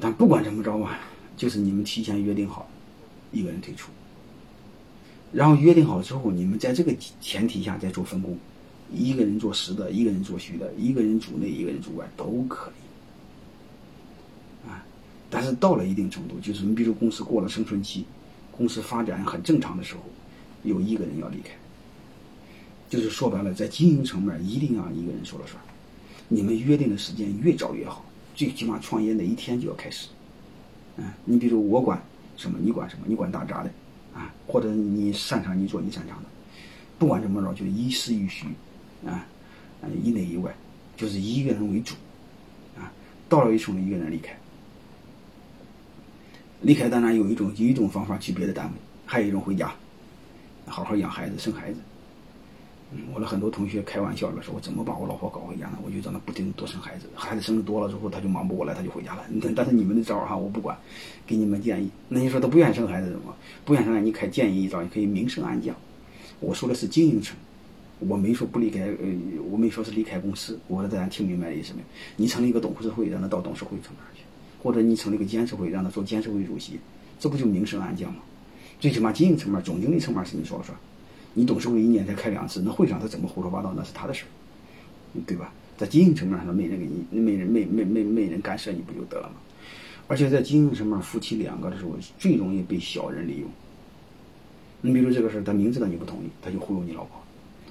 [0.00, 0.98] 但不管怎么着吧，
[1.36, 2.68] 就是你们提前约定好，
[3.32, 3.90] 一个人退出，
[5.32, 8.36] 然后约定好之后，你们在这个前提下再做分工，
[8.92, 12.74] 一个人做实的，一个人做虚的，一个人主内，一个人主外都可以。
[14.68, 14.84] 啊，
[15.30, 18.04] 但是到了一定程度，就是你比如公司过了生存期，
[18.50, 20.02] 公司发展很正常的时候，
[20.62, 21.50] 有一个人要离开。
[22.88, 25.62] 就是说白了，在经营层面一定要一个人说了算。
[26.28, 28.02] 你们约定的时间越早越好，
[28.38, 30.06] 最起码创业那一天就要开始。
[30.96, 32.00] 嗯，你比如我管
[32.36, 33.70] 什么，你管什么，你管打杂的，
[34.14, 36.28] 啊，或者你擅长你做你擅长的，
[37.00, 38.46] 不管怎么着，就一实一虚，
[39.04, 39.26] 啊，
[40.04, 40.54] 以内以外，
[40.96, 41.96] 就是以一个人为主，
[42.78, 42.92] 啊，
[43.28, 44.38] 到了一处一个人离开，
[46.62, 48.72] 离开当然有一种有一种方法去别的单位，
[49.04, 49.74] 还有一种回家，
[50.64, 51.80] 好好养孩子生孩子。
[53.12, 59.24] 我的很多同学开玩笑的说：“我怎么把我老婆搞回家呢？”我就让她不停多生孩子，孩子生的多了之后，他就忙不过来，他就回家了。
[59.54, 60.74] 但是你们的招儿哈，我不管，
[61.26, 61.90] 给你们建议。
[62.08, 63.34] 那你说他不愿意生孩子怎么？
[63.66, 65.76] 不愿意生孩子，你开建议一招，你可以明升暗降。
[66.40, 67.36] 我说的是经营层，
[67.98, 68.96] 我没说不离开，呃，
[69.50, 70.58] 我没说是离开公司。
[70.66, 71.82] 我说大家听明白意思没？
[72.16, 74.22] 你成立一个董事会，让他到董事会层面去，
[74.62, 76.80] 或者你成立一个监事会，让他做监事会主席，
[77.20, 78.20] 这不就明升暗降吗？
[78.80, 80.78] 最起码经营层面、总经理层面是你说了算。
[81.38, 84.28] 你董事会一年才开两次，那会上他怎么胡说八道，那是他的事儿，
[85.24, 85.52] 对吧？
[85.76, 89.36] 在经营层面上，没人给你，没人没没没没人干涉，你不就得了吗？
[90.08, 93.48] 而且在经营层面，夫妻两个的时候最容易被小人利用。
[94.80, 97.20] 你比如这个事儿，他明知道你不同意，他就忽悠你老婆。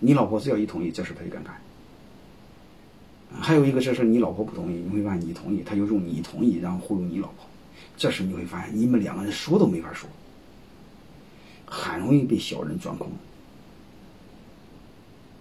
[0.00, 1.54] 你老婆只要一同意，这事他就敢干。
[3.30, 7.46] 还有一个这事，你老婆不同意，你会发现你同意，他就用你同意，然后忽悠你老婆。
[7.96, 10.10] 这时你会发现，你们两个人说都没法说，
[11.64, 13.08] 很容易被小人钻空。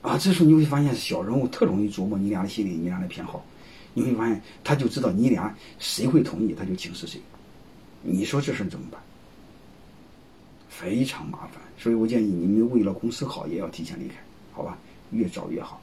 [0.02, 3.46] 啊，这时候你会发现小人物特容易琢磨你俩的心理，你俩的偏好。
[3.94, 7.22] 你会发现他就知道你俩谁会同意，他就轻视谁。
[8.02, 9.00] 你说这事儿怎么办？
[10.70, 11.62] 非常麻烦。
[11.78, 14.16] 所以我建议你们为了公司好，也要提前离开，
[14.53, 14.78] 好吧？
[15.12, 15.80] 越早越好。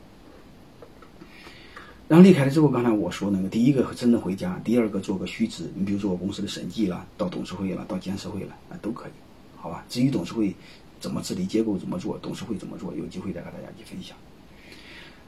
[2.08, 9.12] 然后离开了之后，刚才我说那个，第一个真的回家，第二个做个虚职，你比如做公司的审计了，到董事会了，到监事会了，啊，都可以，
[9.54, 9.84] 好吧？
[9.88, 10.52] 至于董事会。
[11.00, 14.16] 怎么治理结构怎么做，董事会怎么做，有机会再和大家去分享。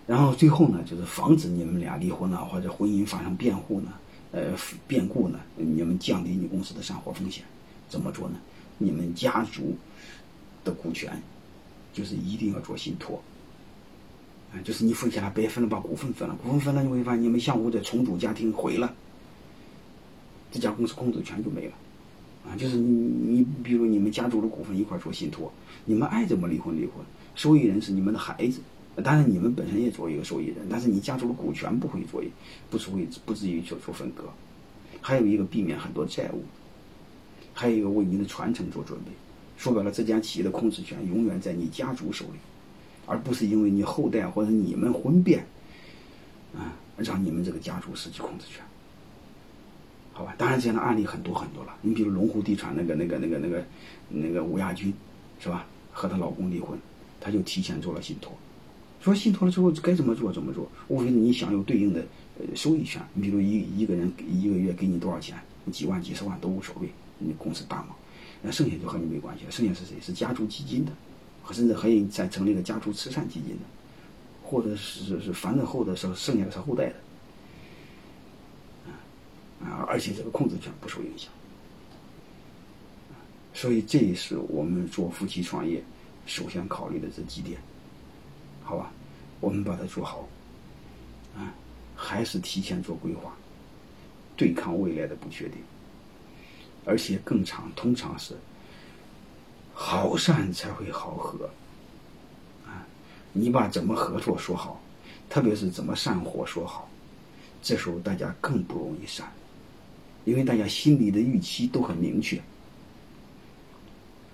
[0.06, 3.92] 然后最后呢，就是防止你们俩离婚了或者婚姻发生变故呢，
[4.32, 4.52] 呃，
[4.88, 7.44] 变故呢，你们降低你公司的散伙风险，
[7.88, 8.36] 怎么做呢？
[8.78, 9.76] 你们家族
[10.64, 11.22] 的股权
[11.92, 13.22] 就是一定要做信托，
[14.52, 18.92] 啊，就是你分下来别分了，把股份分了，股份分了你会发现你们相互的重组家庭毁了，
[20.50, 21.72] 这家公司控制权就没了。
[22.44, 25.52] 啊，就是你你比如你们家族的股份一块做信托，
[25.84, 26.94] 你们爱怎么离婚离婚，
[27.34, 28.60] 受益人是你们的孩子，
[29.02, 32.30] 当然你们本身也做一个受益人，但是你家族的股权不会作为，
[32.70, 34.24] 不是会不至于做出分割，
[35.00, 36.42] 还有一个避免很多债务，
[37.52, 39.12] 还有一个为您的传承做准备。
[39.56, 42.38] 说白了，这家企业的控制权永远在你家族手里，
[43.06, 45.46] 而不是因为你后代或者你们婚变，
[46.56, 48.64] 啊，让你们这个家族失去控制权。
[50.38, 51.74] 当然这样的案例很多很多了。
[51.82, 53.64] 你比如龙湖地产那个、那个、那个、那个、
[54.08, 54.92] 那个吴亚军，
[55.38, 55.66] 是吧？
[55.92, 56.78] 和她老公离婚，
[57.20, 58.32] 她就提前做了信托。
[59.00, 62.04] 说信托了之后该怎么做怎么做，无非你享有对应的
[62.38, 63.00] 呃收益权。
[63.14, 65.38] 你比如一一个人一个月给你多少钱，
[65.72, 66.88] 几万、几十万都无所谓，
[67.18, 67.96] 你公司大嘛，
[68.42, 69.50] 那剩下就和你没关系了。
[69.50, 69.94] 剩下是谁？
[70.02, 70.92] 是家族基金的，
[71.50, 73.62] 甚至可以再成立个家族慈善基金的，
[74.42, 76.94] 或者是是反正后的时候剩下的是后代的。
[79.62, 81.30] 啊，而且这个控制权不受影响，
[83.52, 85.82] 所以这也是我们做夫妻创业
[86.26, 87.60] 首先考虑的这几点，
[88.62, 88.90] 好吧？
[89.38, 90.26] 我们把它做好，
[91.36, 91.52] 啊，
[91.94, 93.34] 还是提前做规划，
[94.36, 95.58] 对抗未来的不确定，
[96.86, 98.34] 而且更长，通常是
[99.74, 101.50] 好散才会好合，
[102.66, 102.86] 啊，
[103.32, 104.80] 你把怎么合作说好，
[105.28, 106.88] 特别是怎么散伙说好，
[107.62, 109.30] 这时候大家更不容易散。
[110.24, 112.36] 因为大家心里的预期都很明确，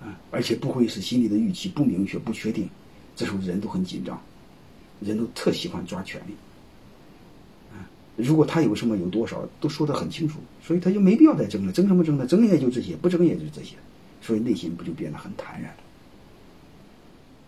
[0.01, 2.69] 啊，而且不会是心里的预期不明确、不确定，
[3.15, 4.21] 这时候人都很紧张，
[4.99, 6.33] 人都特喜欢抓权力，
[7.71, 7.87] 啊，
[8.17, 12.27] 如果他有什么有多少都说得很清楚，所以他就没必要再争了，争什么争呢？
[12.27, 13.75] 争也就这些，不争也就这些，
[14.21, 15.71] 所以内心不就变得很坦然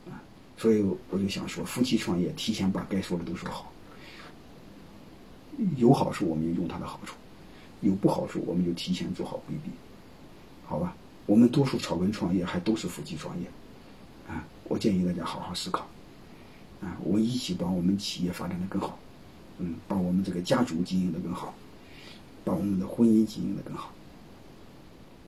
[0.08, 0.22] 了，啊，
[0.58, 3.72] 所以我就想说，夫妻创业，提前把该说的都说好，
[5.76, 7.16] 有好处我们就用它的好处。
[7.82, 9.72] 有不好处，我们就提前做好规避，
[10.66, 10.96] 好吧？
[11.26, 13.48] 我们多数草根创业还都是夫妻创业，
[14.28, 15.88] 啊，我建议大家好好思考，
[16.82, 18.98] 啊，我们一起把我们企业发展的更好，
[19.60, 21.54] 嗯，把我们这个家族经营的更好，
[22.44, 23.94] 把我们的婚姻经营的更好。